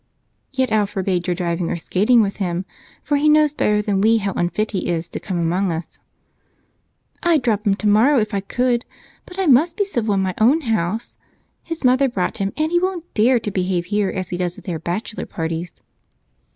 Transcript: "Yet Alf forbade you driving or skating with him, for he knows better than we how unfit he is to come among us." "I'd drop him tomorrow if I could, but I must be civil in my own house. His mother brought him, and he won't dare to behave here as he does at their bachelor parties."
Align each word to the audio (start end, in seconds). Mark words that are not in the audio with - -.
"Yet 0.51 0.71
Alf 0.71 0.89
forbade 0.89 1.27
you 1.27 1.35
driving 1.35 1.69
or 1.69 1.77
skating 1.77 2.23
with 2.23 2.37
him, 2.37 2.65
for 3.03 3.17
he 3.17 3.29
knows 3.29 3.53
better 3.53 3.83
than 3.83 4.01
we 4.01 4.17
how 4.17 4.33
unfit 4.33 4.71
he 4.71 4.87
is 4.87 5.07
to 5.09 5.19
come 5.19 5.37
among 5.37 5.71
us." 5.71 5.99
"I'd 7.21 7.43
drop 7.43 7.67
him 7.67 7.75
tomorrow 7.75 8.17
if 8.17 8.33
I 8.33 8.39
could, 8.39 8.83
but 9.27 9.37
I 9.37 9.45
must 9.45 9.77
be 9.77 9.85
civil 9.85 10.15
in 10.15 10.21
my 10.21 10.33
own 10.39 10.61
house. 10.61 11.17
His 11.61 11.83
mother 11.83 12.09
brought 12.09 12.39
him, 12.39 12.51
and 12.57 12.71
he 12.71 12.79
won't 12.79 13.13
dare 13.13 13.39
to 13.41 13.51
behave 13.51 13.85
here 13.93 14.09
as 14.09 14.29
he 14.29 14.37
does 14.37 14.57
at 14.57 14.63
their 14.63 14.79
bachelor 14.79 15.27
parties." 15.27 15.71